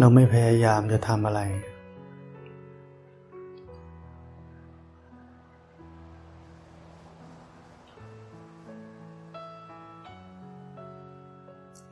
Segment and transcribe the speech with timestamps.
[0.00, 1.40] เราไม่พยายามจะทำอะไร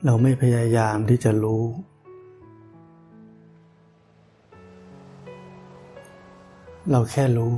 [0.04, 1.64] เราไม่พยายามที่จะรู้
[6.90, 7.54] เราแค่รู้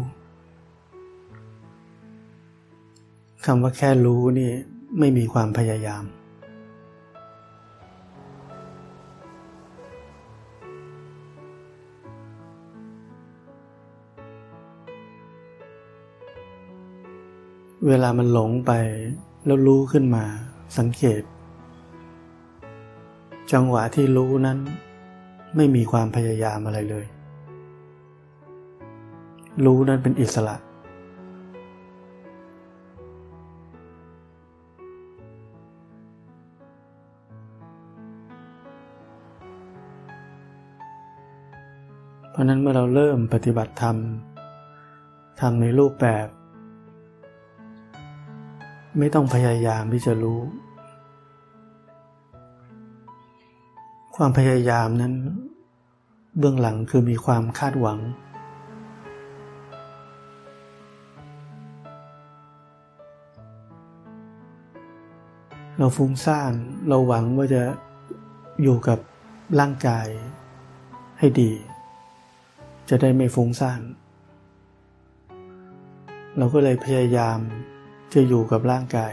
[3.45, 4.51] คำว่าแค่รู้นี่
[4.99, 6.05] ไม่มีความพยายาม
[17.89, 18.73] เวลามันหลงไป
[19.47, 20.25] แล้วรู้ขึ้นมา
[20.79, 21.23] สังเกต
[23.53, 24.59] จังหวะที่รู้นั้น
[25.57, 27.07] ไม่มีความพยายามอะไรเลย
[29.65, 30.57] รู้นั้นเป็นอิสระ
[42.31, 43.97] เพราะนั้นเมื่อเราเริ่มปฏิบัติธรรม
[45.41, 46.27] ทำในรูปแบบ
[48.99, 50.41] ไม่ต้องพยายามที่จะรู้
[54.17, 55.15] ความพยายามนั้น
[56.39, 57.99] เบื้องหลังคือมีความคาดหวัง
[65.79, 66.53] เราฟุ้งซ่าน
[66.89, 67.63] เราหวังว่าจะ
[68.63, 68.99] อยู่กับ
[69.61, 70.09] ร่างกาย
[71.19, 71.53] ให้ดี
[72.89, 73.81] จะได้ไม่ฟุ้งซ่าน
[76.37, 77.39] เราก็เลยพยายาม
[78.13, 79.13] จะอยู่กับร่างกาย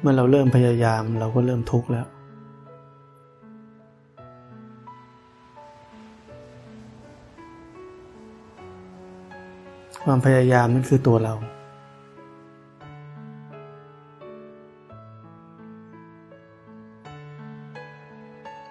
[0.00, 2.06] เมื่อเราเริ่มพยายามเราก็เริ่มทุกข์แล้ว
[10.04, 11.34] ความพยายามนั่นคือตัวเรา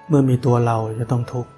[0.07, 1.51] เมื่อมีตัวเราจะต้องทุกข์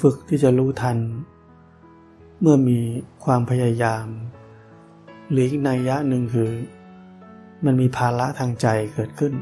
[0.00, 0.98] ฝึกที่จะรู้ทัน
[2.40, 2.78] เมื่อมี
[3.24, 4.06] ความพยายาม
[5.30, 6.50] หรืออีกนัยยะหนึ่งคือ
[7.64, 9.34] มันมีภาระทางใจเกิดขึ้น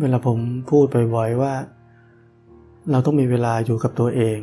[0.00, 0.38] เวลาผม
[0.70, 0.84] พูด
[1.14, 1.54] บ่อยๆว่า
[2.90, 4.40] เราต้องมีเวลาอยู่กับตัวเอง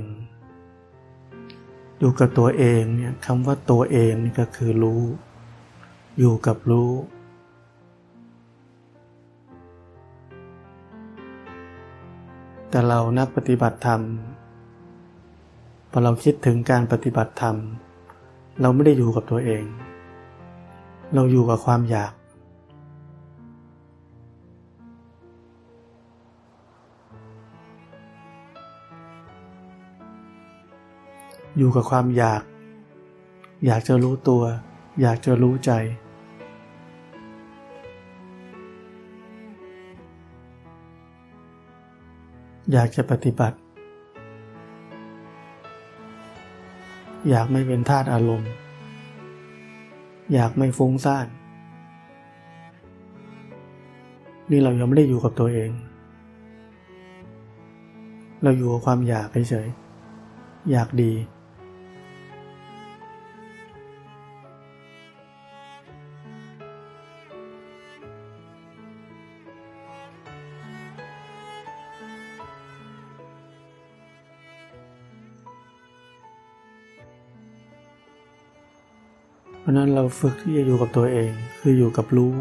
[1.99, 5.01] อยู่กับตัวเองเนี่ยคำว่าตัวเองนี่ก็คือรู้
[6.19, 6.91] อยู่กับรู้
[12.69, 14.01] แต่เรานักปฏิบัติธรรม
[15.91, 17.55] พอเราคิดถึงการปฏิบัติธรรม
[18.61, 19.63] เราไม่ได้อยู่กับตัวเอง
[21.13, 22.13] เราอยู่กับความอยาก
[31.59, 32.43] อยู่กับความอยาก
[33.65, 34.43] อยากจะรู้ตัว
[35.01, 35.71] อยากจะรู้ใจ
[42.71, 43.57] อยากจะปฏิบัติ
[47.29, 48.51] อยากไม่เป็นทาตอารมณ์
[50.33, 51.27] อยากไม่ฟุ้งซ่าน
[54.51, 55.71] นี่เรายังไม่ได้อยู่กับตัวเอง
[58.43, 61.13] เราอยู่กับความอยากเฉยๆอยากดี
[79.69, 82.33] ราะนั้นเราฝึกที่จะอยู่กับตัวเองคืออยู่กับรู้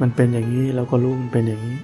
[0.00, 1.78] มันเป็นอย่างนี้เราก็รู้มันเป็นอย่างนี้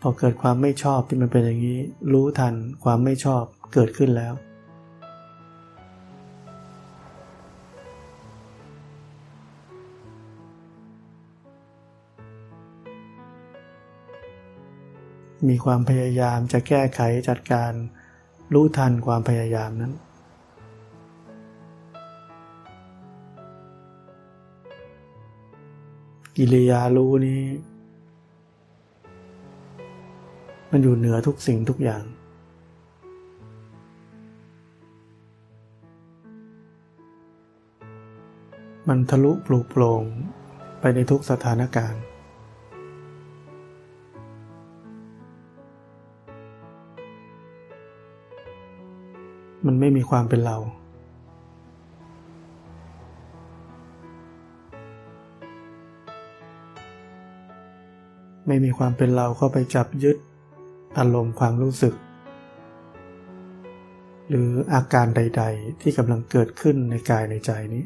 [0.00, 1.78] พอเกิดความไม่ชอบที่มันเป็นอย่างนี้
[2.12, 2.54] รู้ทัน
[2.84, 3.42] ความไม่ชอบ
[3.74, 4.34] เกิดขึ้นแล้ว
[15.48, 17.72] มีความพยายามจะแก้ไขจัดการ
[18.54, 19.92] รู้ทันความพยายามนั้น
[26.36, 27.42] กิริยารู้นี้
[30.70, 32.04] มันอยู่เหนือทุกสิ่งทุกอย่าง
[38.88, 40.04] มันทะลุปลุกโปร่ง
[40.80, 42.02] ไปในทุกสถานการณ์
[49.66, 50.56] มันไม่มีความเป็นเรา
[58.46, 60.16] ไม่มีความเป็นเราเข้าไปจับยึด
[60.98, 61.94] อารมณ์ความรู้สึก
[64.28, 67.84] หรืออาการใด ๆ ที่กำลังเกิดขึ้นในกายในใจนี้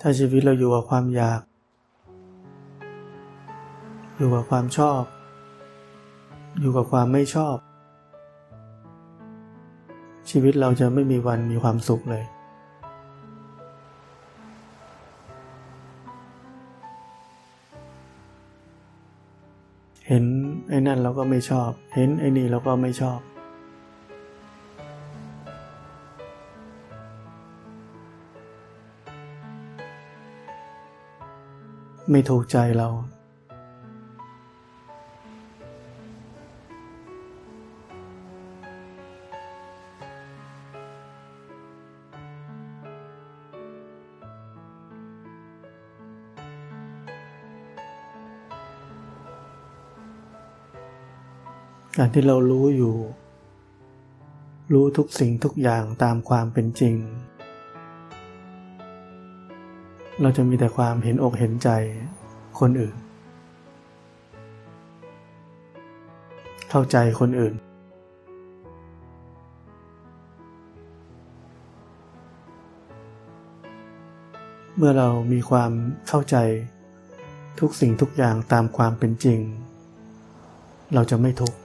[0.00, 1.40] ถ้าชีวิตเราอยู่กับความอยาก
[4.16, 5.02] อยู่กับความชอบ
[6.60, 7.56] อยู่กับความไม่ชอบ
[10.30, 12.24] ชีวิตเราจะไม่มีวันมีความสุขเลย
[20.06, 20.24] เห็น
[20.68, 23.18] ไอ้นั่นเราก็ไม่ชอบ เห็นไอ้นี่เราก็ไม่ชอบ
[32.10, 32.88] ไม่ถูกใจเรา
[51.96, 52.96] การที่เรารู้อยู่
[54.72, 56.96] รู้ทุกสิ่งทุกอย่างตามความเป็นจริง
[60.22, 61.70] เราจะมีแต่ความเห็นอกเห็นใจ
[62.60, 62.94] คนอื่น
[66.70, 67.54] เข้าใจคนอื่น
[74.76, 75.72] เมื่อเรามีความ
[76.08, 76.36] เข้าใจ
[77.60, 79.40] ทุกสิ่งทุกอย่างตามความเป็นจริง
[80.94, 81.58] เราจะไม่ทุกข์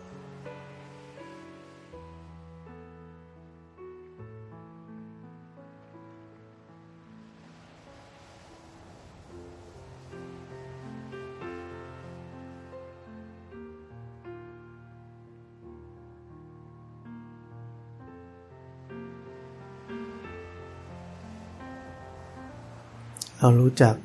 [23.45, 23.95] เรารู้จัก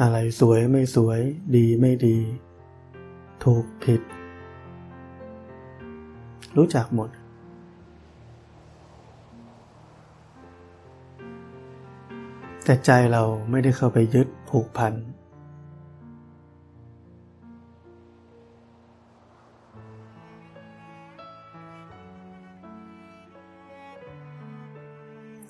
[0.00, 1.20] อะไรสวยไม่สวย
[1.56, 2.16] ดีไม่ดี
[3.44, 4.00] ถูกผิด
[6.56, 7.10] รู้จักหมด
[12.64, 14.94] แต่ใจเราไม่ได้เข้าไปยึดผูกพัน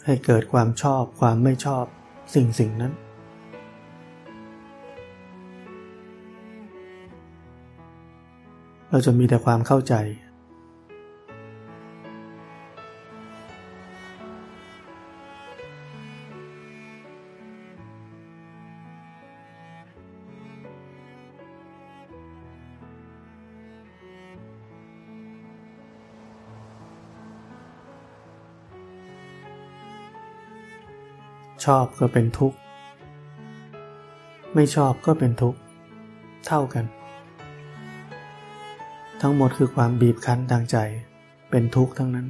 [0.04, 1.86] ให้เกิดความชอบความไม่ชอบ
[2.34, 2.92] สิ่งสิ่งนั้น
[8.90, 9.94] เราจะมีแต่ความเข้าใจ
[31.76, 32.58] อบก็เป็นทุกข์
[34.54, 35.58] ไม่ชอบก็เป็นทุกข์
[36.46, 36.84] เท่ากัน
[39.20, 40.76] ทั้งหมดคือความบีบคั้นทางใจ
[41.50, 42.26] เป็นทุกข์ทั้งนั้น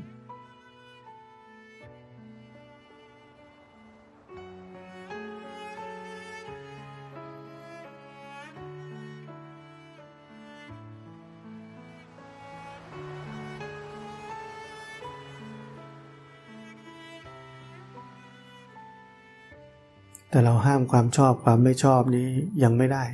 [20.31, 22.29] แต่เราห้ามความชอบความไม่ชอบนี้
[22.63, 23.05] ยังไม่ได้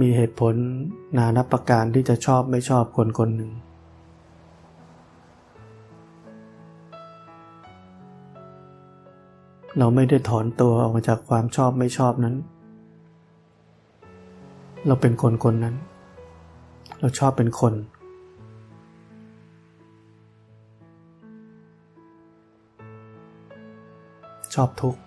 [0.00, 0.54] มีเหตุผล
[1.16, 3.52] นานับประการที่จะชอบไม่ชอบคนคนหนึ่ง
[9.78, 12.36] เราไม่ได้ถอนตัวออกมาจากความชอบไม่ชอบนั้น
[14.86, 15.74] เราเป็นคนคนนั้น
[17.00, 17.74] เราชอบเป็นคน
[24.54, 25.00] ชอบทุกข์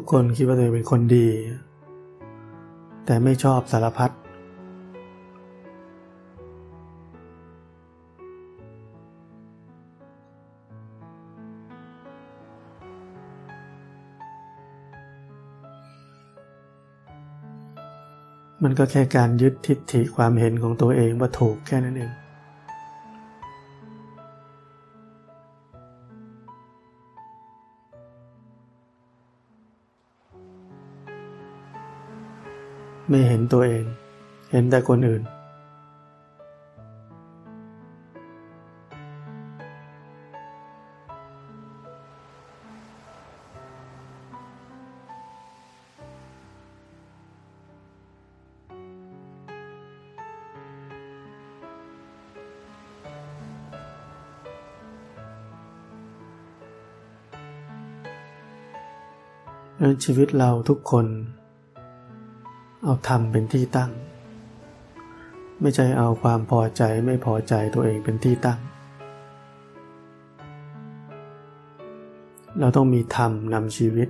[0.00, 1.28] กคนคิดว่าตัวเองเป็นคนดี
[3.06, 4.10] แต่ไม่ชอบสารพัด
[18.64, 22.10] มันก็แค่การยึดทิฏฐิความเห็นของตัวเองว่าถูกแค่นั้นเอง
[33.12, 33.84] ไม่เห็นตัวเอง
[34.50, 35.22] เห็นแต่คนอื่น
[59.80, 61.06] นั้นชีวิตเราทุกคน
[62.84, 63.90] เอาธรรมเป็นที่ตั้ง
[65.60, 68.58] ไม่ใช่เอาความพอใจไม่พอใจตัวเองเป็นที่ตั้ง
[72.58, 74.08] เราต้องมีธรรมนำชีวิต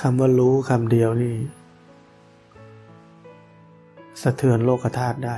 [0.00, 5.36] คำว่ารู้คำเดียวนี่ะเทือนโลกธาตุได้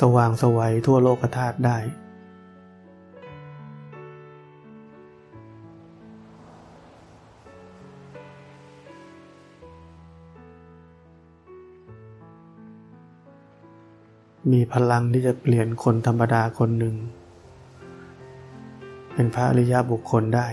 [0.00, 1.78] สว่างสวัยทั่วโลกธาตุได้
[14.52, 16.96] มีพลังที่จะเปลี่ยนคนธรรมดาคนหนึ่ง
[19.14, 20.46] เป็นพระอริยบุคคลได้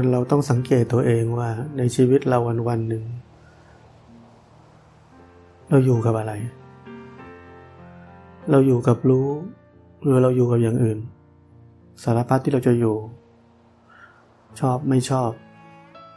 [0.00, 3.04] นั้นเราต้องสังเกตตัวเองว่าในชีวิตเราวันวันหนึ่ง
[5.70, 6.32] เราอยู่กับอะไร
[8.50, 9.28] เราอยู่กับรู้
[10.02, 10.98] หรือเราอยู่กับอย่างอื่น
[12.02, 12.96] สารพัดที่เราจะอยู่
[14.60, 15.30] ชอบไม่ชอบ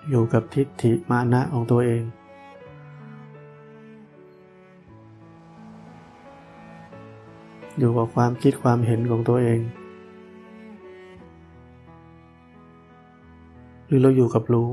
[0.09, 2.03] อยู่กับทิฏฐิมานะของตัวเอง
[7.79, 9.59] อยู่กับความคิดความเห็นของตัวเอง
[13.87, 14.69] หรือเราอยู่กับรู้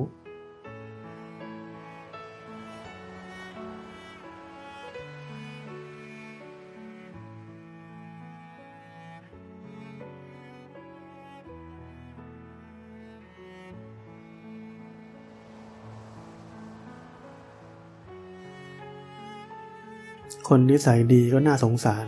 [20.48, 22.06] คนนิสัยดีก็น่าสงสาร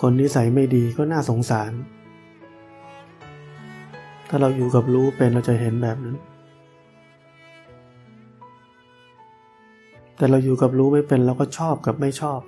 [0.00, 1.72] คนนิสัยไม่ดีก็น่าสงสาร
[4.28, 6.16] ถ้าเราอยู่กับรู้เป็นเราจะเห็นแบบนั้น
[10.16, 12.40] แต่เราอยู่กับรู้ไม่เป็นเราก็ชอบกับไม่ชอบ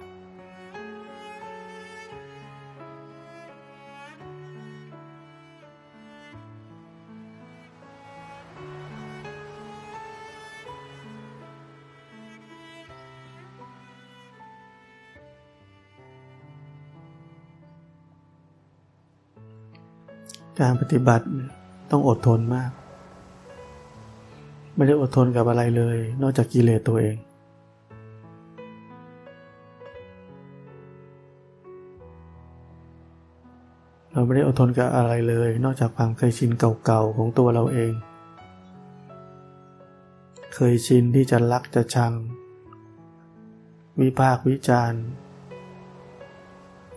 [20.60, 21.26] การปฏิบัติ
[21.90, 22.70] ต้องอดทนมาก
[24.74, 27.16] ไม่ได้อดทนกับอะไรเลย นอกจากกิเลสตัวเอง
[34.12, 36.50] เราไม่ได้อดทนกับอะไรเลย นอกจากความเคยชิน
[36.84, 37.92] เก่าๆของตัวเราเอง
[40.54, 42.12] เคยชินที่จะรักจะชัง
[44.00, 45.02] วิพากวิจารณ์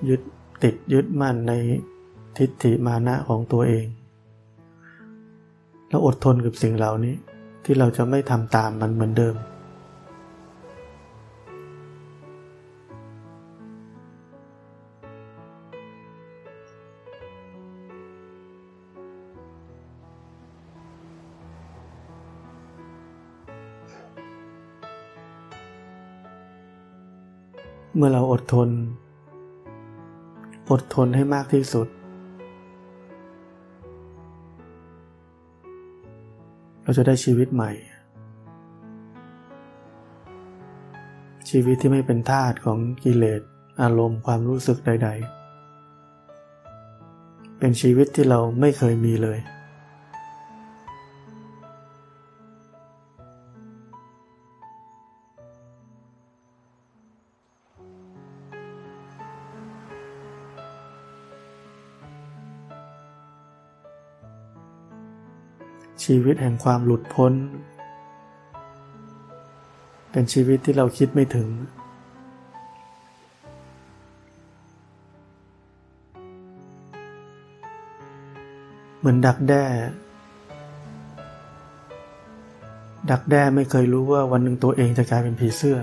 [0.10, 0.21] ยึด
[0.63, 1.53] ติดยึดมั่นใน
[2.38, 3.86] ทิฏฐิมานะของตัวเอง
[5.91, 7.15] แล้วอดทนกับสิ่งเหล่านี้
[7.63, 9.36] ที่เราจะไม่ทำตามมันเหมือนเดิม
[27.95, 28.69] เมื่อเราอดทน
[30.71, 31.88] อดทนให้มากที่สุด
[36.83, 37.71] เราจะได้ชีวิตใหม่
[41.50, 43.41] ชีวิตที่ไม่เป็นทาสของกิเลส
[43.81, 45.09] อารมณ์ความรู้สึกใด
[46.73, 49.39] ๆ เป็นชีวิตที่เราไม่เคยมีเลย
[66.15, 67.34] ชีวิตแห่งความหลุดพ้น
[70.12, 71.48] เป็นชีวิตที่เราคิดไม่ถึง
[79.00, 79.63] เหมือนดักแด้
[83.12, 85.77] ดักแด้ไม่เคยรู้ว่าวันหนึ่งตัวเองจะกลายเป็นผีเสื้อ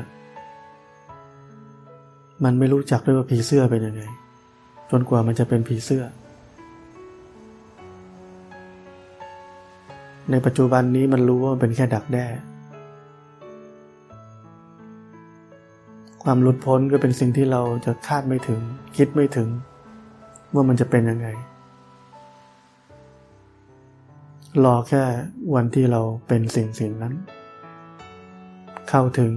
[2.45, 4.03] มันไม่รู้จักด้วยว่าผีเสื้อเป็นยังไง
[4.91, 6.05] จนกว่ามันจะเป็นผีเสื้อ
[10.31, 12.27] ในปัจจุบันนี้มันรู้ว่ามันเป็นแค่ดักแด้
[16.23, 18.61] ความหลุดพ้นก็เป็นสิ่งที่เราจะคาดไม่ถึง
[18.97, 19.49] คิดไม่ถึง
[20.55, 21.29] ว่ามันจะเป็นยังไง
[24.65, 25.03] รอแค่
[25.55, 27.15] วันที่เราเป็นสิ่งสิ่งนั้น
[28.89, 29.33] เข้าถึง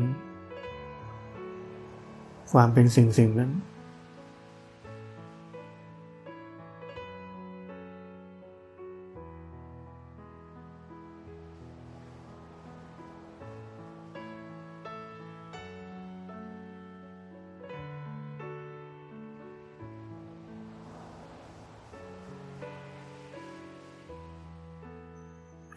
[2.52, 3.52] ความเป็นสิ่งสิ่งนั้น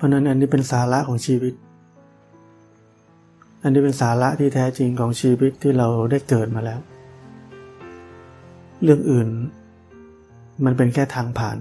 [0.04, 1.54] ราะนั้นอันนี้เป็นสาระของชีวิต
[3.62, 6.80] อันนี้เป็นสาระที่แท้จริงของชีวิตที่เราได้เกิดมาแล้ว
[8.82, 9.28] เรื่องอื่น
[10.64, 11.58] มันเป็นแค่ทางผ่าน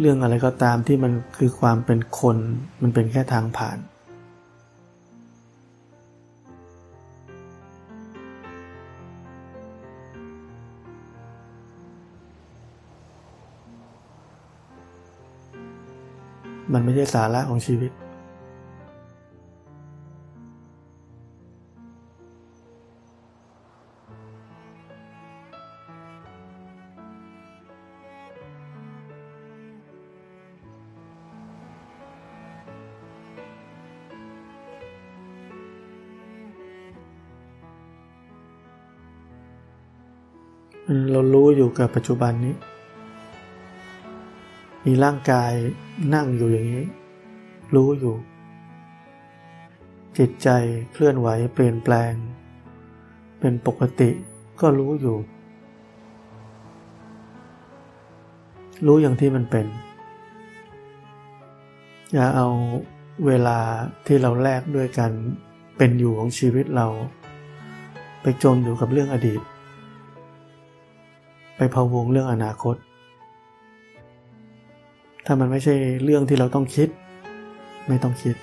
[0.00, 2.36] เรื่องอะไรก็ตามที่มันคือความเป็นคน
[2.82, 3.78] มันเป็นแค่ทางผ่าน
[16.72, 17.90] มันไม่ใช่สาระของชีวิต
[41.10, 42.54] เรารู้อยู่กับปัจจุบันนี้
[44.84, 45.52] มีร่างกาย
[46.14, 46.84] นั่งอยู่อย่างนี้
[47.74, 48.14] รู้อยู่
[50.18, 50.48] จิตใจ
[50.92, 52.12] เคลื่อนไหวเปลี่ยนแปลง
[53.40, 54.10] เป็นปกติ
[54.60, 55.16] ก็รู้อยู่
[58.86, 59.66] รู้อย่างที่มันเป็น
[62.12, 62.48] อย่าเอา
[63.26, 63.58] เวลา
[64.06, 65.10] ที่เราแลกด้วยกัน
[65.78, 66.86] เป็นอยู่ของชีวิตเรา
[68.22, 69.40] ไปจมอยู่กับเรื่องอดีต
[71.56, 72.76] ไปพะวงเรื่องอนาคต
[75.26, 76.88] ถ้ามันไม่ใช่เรื่องที่เราต้องคิด
[77.88, 78.36] ไม่ต้องคิด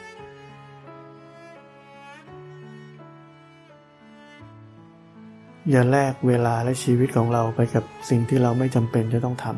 [5.69, 9.55] อย่าแลกเวลาและชีวิตของเราไปกับสิ่งที่เราไม่จำเป็นจะต้องทำ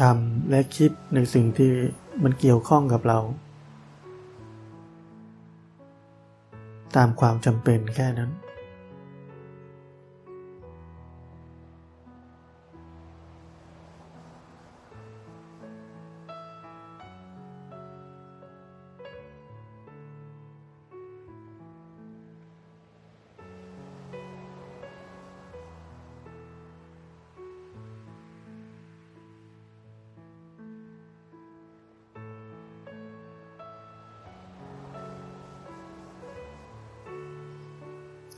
[0.00, 1.70] ทำและคิดในสิ่งที่
[2.24, 3.18] มันเกี่ยวข้องกับเรา
[6.96, 8.30] ตามความจำเป็นแค่นั้น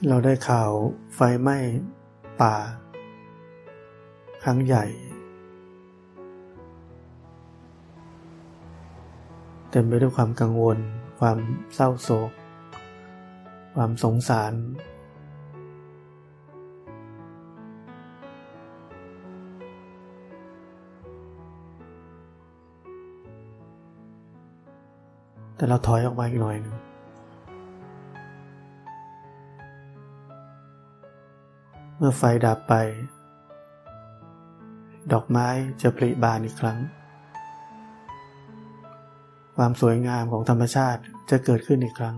[0.07, 0.71] เราได้ข่าว
[1.15, 1.57] ไฟไหม้
[2.41, 2.55] ป่า
[4.43, 4.85] ครั้งใหญ่
[9.71, 10.79] เต็มไปด้วยความกังวล
[11.21, 11.39] ความ
[11.75, 12.31] เศร้าโศก
[13.75, 14.53] ความสงสาร
[25.57, 26.77] แต่เราถอยออกมาอีกหน่อยหนึ่ง
[32.01, 32.75] เมื่อไฟดับไป
[35.13, 35.47] ดอกไม้
[35.83, 36.79] จะผลิบานอีกครั้ง
[39.57, 42.17] ความสวยงามของธรรมชาติจะเกิดขึ้นอีกครั้ง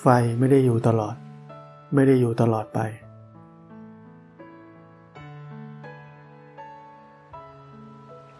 [0.00, 0.06] ไฟ
[0.38, 1.16] ไม่ได้อยู่ตลอด
[1.94, 2.80] ไม่ได้อยู่ตลอดไป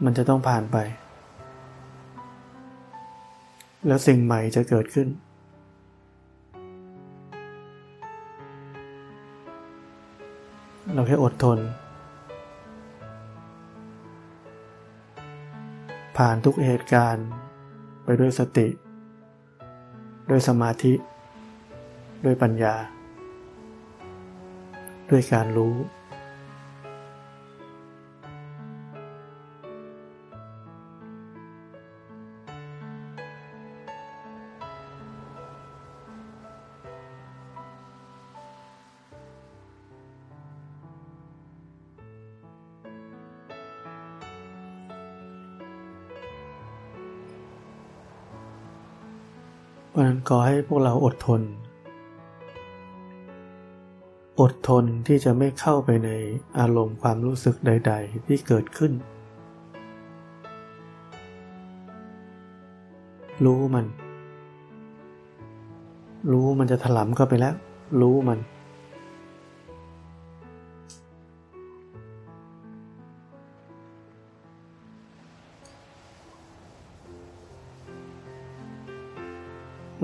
[0.05, 0.77] มันจะต้องผ่านไป
[3.87, 5.09] แล้วสิ่งใหม่จะเกิดขึ้น
[10.95, 11.59] เราแค่อดทน
[16.17, 17.27] ผ่านทุกเหตุการณ์
[18.05, 18.69] ไปด้วยสติ
[20.31, 20.93] ด้วยสมาธิ
[22.25, 22.75] ด้วยปัญญา
[25.11, 25.75] ด้วยการรู้
[50.31, 51.43] ขอให้พวกเราอดทน
[54.41, 56.11] อดทนที่จะไม่เข้าไปใน
[56.59, 58.93] อารมณ์ความรู้สึกใด ๆ ที่เกิดขึ้น
[63.45, 63.87] รู้มัน
[66.33, 67.55] รู้มันจะถลำเข้าไปแล้ว
[68.01, 68.39] รู้มัน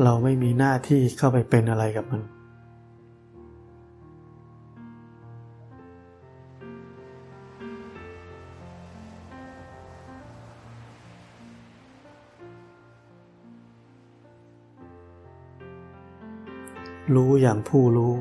[0.04, 2.22] เราไม่มีหน้าที่เข้าไปเป็นอะไรกับมัน
[17.14, 18.14] รู้อย่างผู้รู้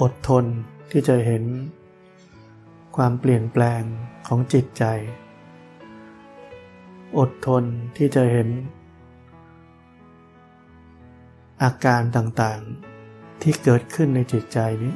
[0.00, 0.44] อดทน
[0.90, 1.44] ที่จะเห็น
[2.96, 3.82] ความเปลี่ยนแปลง
[4.26, 4.84] ของจิตใจ
[7.18, 7.64] อดทน
[7.96, 8.48] ที่จะเห็น
[11.62, 14.94] อาการต่างๆที่เกิดขึ้นในจิตใจนี้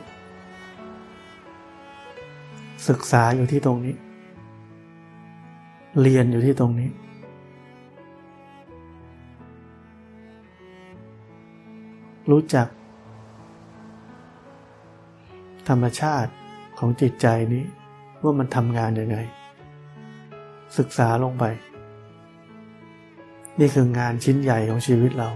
[2.88, 3.96] ศึกษาอยู่ที่ตรงนี้
[6.00, 6.90] เรียนอยู่ที่ตรงนี้
[12.30, 12.68] รู้จัก
[15.68, 16.30] ธรรมชาติ
[16.78, 17.64] ของจิตใจนี้
[18.22, 19.18] ว่ามันทำงานยังไง
[20.78, 21.44] ศึกษาลงไป
[23.60, 25.30] นี่คืองานชิ้นใหญ่ของชีวิตเรา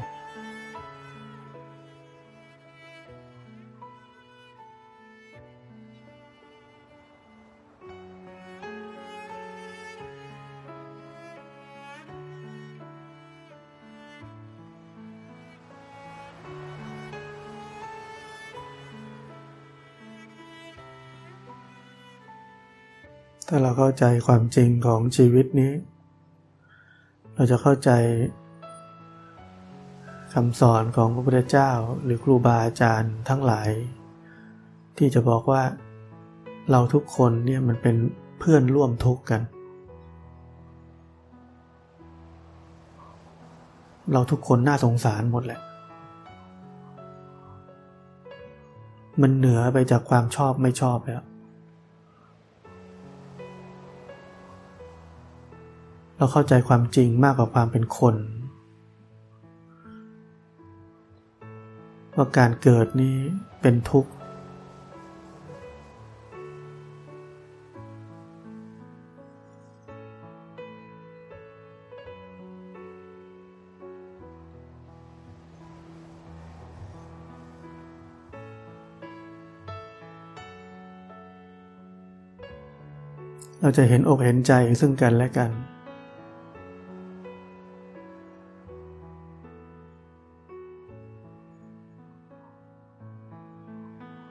[23.51, 25.73] ถ้าเราเข้าใจความจริงของชีวิตนี้
[27.35, 27.91] เราจะเข้าใจ
[30.35, 31.71] คำสอนของพระพุทธเจ้า
[32.05, 33.71] หรือครูบาอาจารย์ทั้งหลาย
[34.99, 35.63] ที่จะบอกว่า
[36.71, 37.97] เราทุกคนเนี่ยมันเป็น
[38.39, 39.43] เพื่อนร่วมทุกข์กัน
[44.13, 45.61] เราทุกคนน่าสงสารหมดแหละ
[49.21, 51.23] มันเหนือไปจากความชอบไม่ชอบแล้ว
[56.19, 58.17] เราเข้าใจความจริงมากกว่าความเป็นคน
[62.17, 63.17] ว่าการเกิดนี้
[63.63, 64.11] เป็นทุกข์
[83.61, 85.51] เราจะเห็นอกเห็นใจซึ่งกันและกัน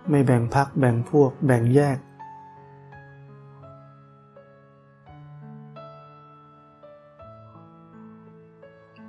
[0.10, 1.98] ไม่แบ่งพักแบ่งพวกแบ่งแยก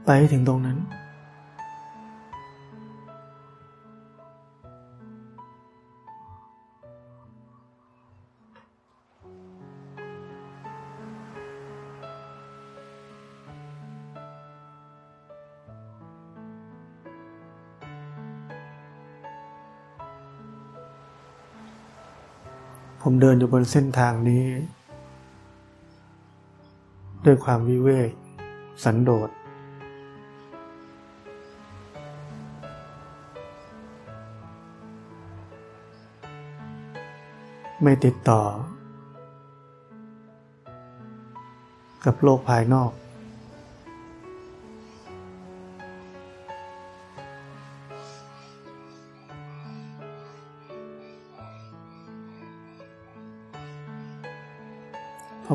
[0.06, 0.78] ไปถึงตรงนั้น
[23.20, 24.46] เดินอยู่บนเส้นทางนี้
[27.24, 28.10] ด้วยความวิเวก
[28.84, 29.30] สันโดษ
[37.82, 38.42] ไม่ติดต่อ
[42.04, 42.90] กับโลกภายนอก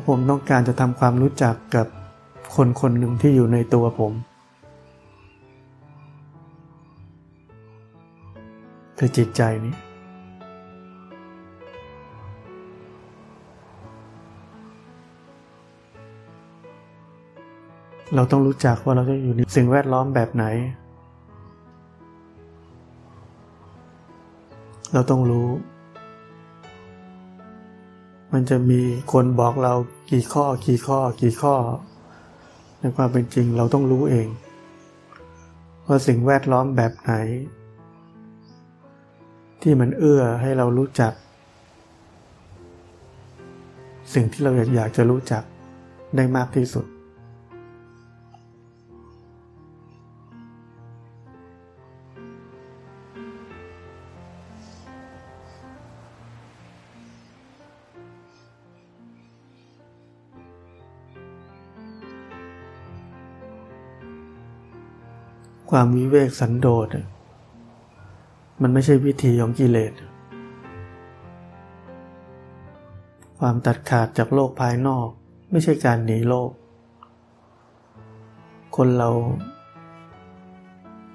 [0.08, 1.88] ผมต้องการจะทำความรู้จักกับ
[2.56, 4.14] คนคนหนึ่งที่อยู่ในตัวผม
[8.98, 9.76] คือจิตใจนี้
[18.16, 20.46] เราต้องรู้จักว่าเราจะอยู่ในสิ่งแวดล้อมแบบไหน
[24.94, 25.48] เราต้องรู้
[28.34, 28.82] มันจะมี
[29.14, 29.74] คนบอกเรา
[30.12, 31.56] กี่ข้อกี่ข้อกี่ข้อ
[32.80, 34.28] ในความเป็นจริงเราต้องรู้เอง
[35.88, 37.14] ว่าสิ่งแวดล้อมแบบไหน
[39.62, 41.14] ที่มันเอื้อให้เรารู้จัก
[44.14, 45.44] สิ่งที่เราอยากจะรู้จัก
[46.16, 46.86] ได้มากที่สุด
[65.76, 66.88] ความวิเวกสันโดษ
[68.62, 69.94] มันไม่ใช่วิธีของกิเลส
[73.40, 75.08] ความตัดขาดจากโลกภายนอก
[75.52, 76.50] ไม่ใช่การหนีโลก
[78.76, 79.10] คนเรา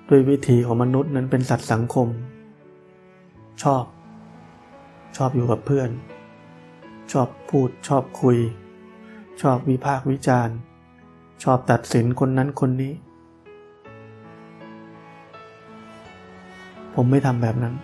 [0.08, 2.08] ด้วยวิธีของมนุษย์นั้นเป็นสัตว์สังคม
[3.62, 3.84] ชอบ
[5.16, 5.90] ชอบอยู่กับเพื่อน
[7.12, 8.38] ชอบพูดชอบคุย
[9.40, 10.56] ชอบวิพากษ์วิจารณ์
[11.42, 12.94] ชอบตัดสินคนนั้นคนนี้
[17.00, 17.74] ผมไม่ทำแบบนั้น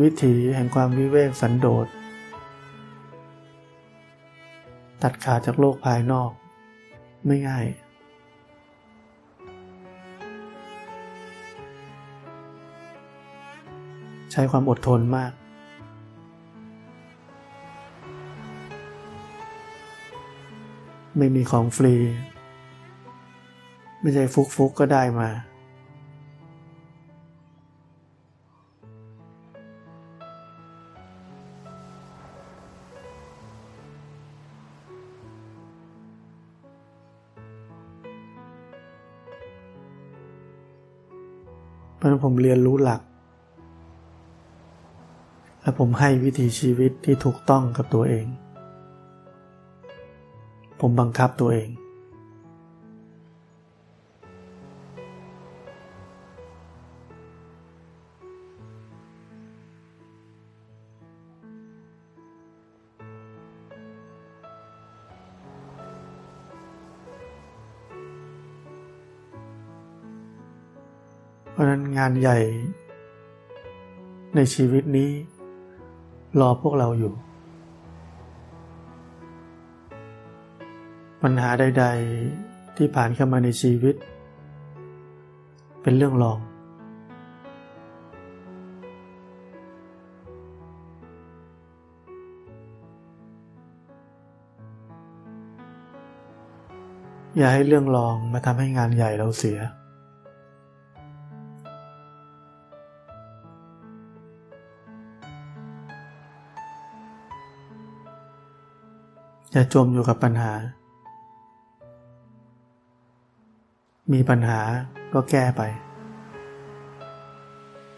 [0.00, 1.86] วิถีแห่งความวิเวกสันโดษ
[5.02, 6.30] ตัดขาดจากโลกภายนอก
[7.26, 7.66] ไม่ง่าย
[14.32, 15.32] ใช้ความอดทนมาก
[21.18, 21.94] ไม่มีของฟรี
[24.00, 25.28] ไม่ใช่ฟุกฟุกก็ได้มา
[42.22, 43.00] ผมเรียนรู้หลัก
[45.60, 48.26] และผมให้วิถีชีวิตที่ถูกต้องกับตัวเอง
[50.80, 72.38] ผมบังคับตัวเองเพราะนั้นงานใหญ่
[74.36, 75.10] ในชีวิตนี้
[76.40, 77.12] รอพวกเราอยู่
[81.22, 81.84] ปัญหาใด
[82.30, 83.94] ๆ ที่ผ่านเข้ามาในชีวิต
[85.82, 86.38] เป็นเรื่องรอง
[97.36, 99.58] อย่าให้เรื่องรองมาทำให้งานใหญ่เราเสีย
[109.52, 110.52] อย่าจมอยู่กับปัญหา
[114.12, 114.60] มีปัญหา
[115.14, 115.62] ก็แก้ไป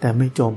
[0.00, 0.54] แต่ไม่จม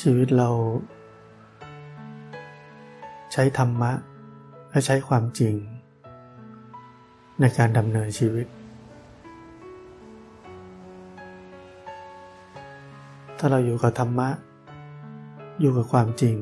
[0.00, 0.50] ชีวิตเรา
[3.32, 3.92] ใช้ธรรมะ
[4.70, 5.54] และใช้ความจริง
[7.40, 8.46] ในการดำเนินชีวิต
[13.38, 14.28] ถ้าเราอยู่กับธรรมะ
[15.60, 16.36] อยู่กับความจริง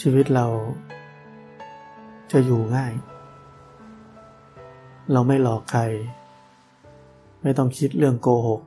[0.00, 0.46] ชีวิตเรา
[2.32, 2.92] จะอยู่ง่าย
[5.12, 5.82] เราไม่หลอกใคร
[7.42, 8.60] ไม่ต้องคิดเรื่องโกหก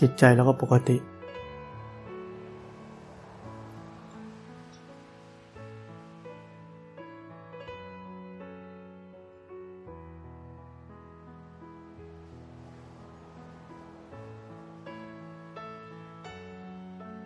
[0.00, 0.96] จิตใจเราก็ปกติ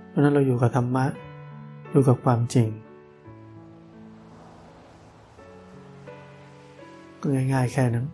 [0.08, 1.04] เพราะนั้นเราอยู่กับธรรมะ
[1.90, 2.68] อยู่กับความจริง
[7.20, 8.06] ก็ง่ายๆแค่นั้น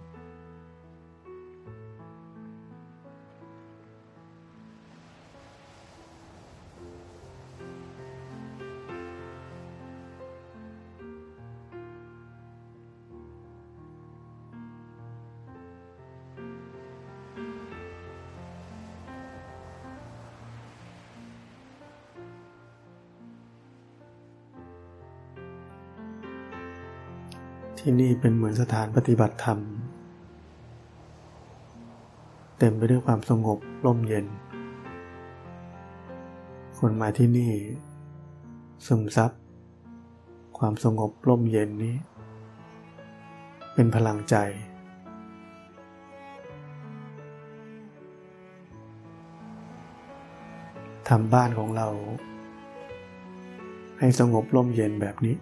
[27.85, 29.59] ที่นี่เป็นเหมือนสถานปฏิบัติธรรม
[32.59, 34.27] เต็มไปด้วยความสงบร่มเย็น
[36.79, 37.53] คนมาที่นี่
[38.87, 39.31] ซึมซับ
[40.59, 41.97] ความสงบร่มเย็นนี้
[43.75, 44.37] เป็นพลังใจ
[51.09, 51.89] ทำบ้านของเรา
[53.99, 55.37] ให้สงบร่มเย็นแบบนี้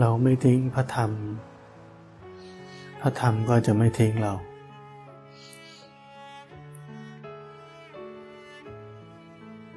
[0.00, 1.10] เราไม่ทิ้งพระธรรม
[3.00, 4.32] พระธรรมก็จะไม่ทิ้งเรา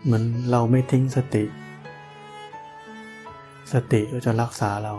[0.04, 1.43] เหมือนเราไม่ทิ้งสติ
[3.74, 4.93] สติก็จะรักษาเรา